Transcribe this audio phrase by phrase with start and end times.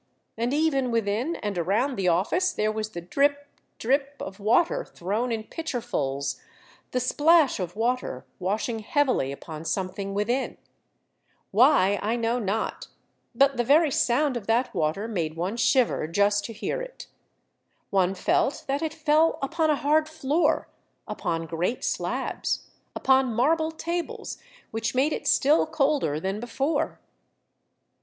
[0.35, 3.47] And even within and around the office there was the drip!
[3.77, 4.15] drip!
[4.19, 6.41] of water thrown in pitcherfuls,
[6.89, 10.57] the plash of water washing heavily upon something within.
[11.51, 12.87] Why, I know not,
[13.35, 16.45] but the very sound of A Book keeper, 203 that water made one shiver just
[16.45, 17.05] to hear it.
[17.91, 20.67] One felt that it fell upon a hard floor,
[21.07, 22.65] upon great slabs,
[22.95, 24.39] upon marble tables
[24.71, 26.99] which made it still colder than before.